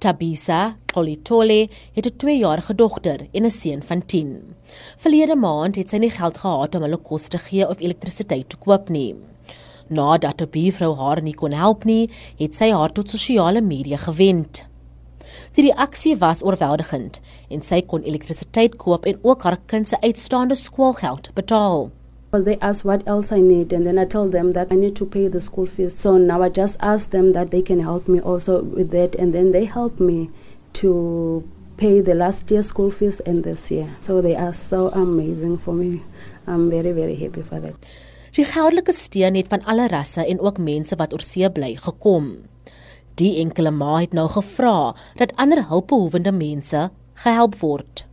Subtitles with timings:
[0.00, 4.54] Tabisa Kolitole het 'n 2-jarige dogter en 'n seun van 10.
[4.96, 8.56] Verlede maand het sy nie geld gehad om hulle kos te gee of elektrisiteit te
[8.56, 9.14] koop nie.
[9.88, 14.64] Nadat 'n buurvrou haar nie kon help nie, het sy haar tot sosiale media gewend.
[15.52, 20.54] Die reaksie was oorweldigend en sy kon elektrisiteit koop en ook haar kind se uitstaande
[20.54, 21.90] skoolgeld betaal.
[22.32, 24.94] Well, they ask what else I need, and then I tell them that I need
[24.96, 25.98] to pay the school fees.
[25.98, 29.34] So now I just ask them that they can help me also with that, and
[29.34, 30.30] then they help me
[30.74, 31.42] to
[31.76, 33.88] pay the last year school fees and this year.
[34.00, 36.02] So they are so amazing for me.
[36.46, 37.74] I'm very, very happy for that.
[38.36, 42.28] Die geldelike steun het van alle rasse en ook mense wat oor see bly gekom.
[43.18, 46.90] Die enkele ma het nou gevra dat ander hulpbehoevende mense
[47.24, 48.04] gehelp word.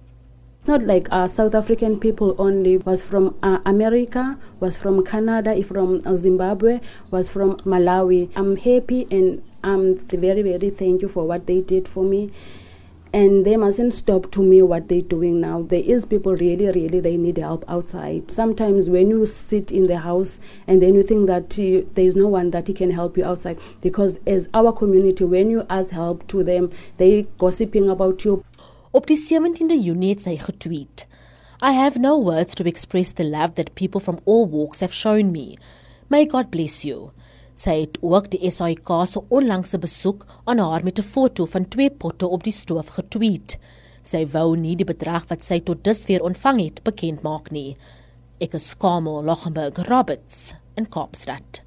[0.68, 6.02] Not like uh, South African people only, was from uh, America, was from Canada, from
[6.06, 8.30] uh, Zimbabwe, was from Malawi.
[8.36, 12.32] I'm happy and I'm very, very thank you for what they did for me.
[13.14, 15.62] And they mustn't stop to me what they're doing now.
[15.62, 18.30] There is people really, really, they need help outside.
[18.30, 22.18] Sometimes when you sit in the house and then you think that you, there is
[22.18, 26.28] no one that can help you outside, because as our community, when you ask help
[26.28, 28.44] to them, they gossiping about you.
[28.92, 31.06] Op die 17de Junie het sy getweet:
[31.60, 35.32] I have no words to express the love that people from all walks have shown
[35.32, 35.58] me.
[36.10, 37.12] May God bless you.
[37.58, 41.90] Sy het ook die SAIK se onlangse besoek aan haar met 'n foto van twee
[41.90, 43.58] potte op die stoof getweet.
[44.04, 47.76] Sy wou nie die bedrag wat sy tot dusver ontvang het bekend maak nie.
[48.40, 51.67] Ek is Kamel Lochenberg Roberts in Kaapstad.